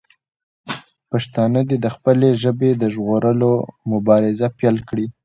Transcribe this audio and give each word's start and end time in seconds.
پښتانه 1.11 1.59
دې 1.69 1.77
د 1.81 1.87
خپلې 1.95 2.29
ژبې 2.41 2.71
د 2.81 2.83
ژغورلو 2.93 3.51
مبارزه 3.91 4.47
پیل 4.59 4.77
کړي. 4.89 5.05